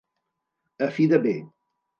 A 0.87 0.89
fi 0.97 1.07
de 1.13 1.23
bé. 1.29 1.37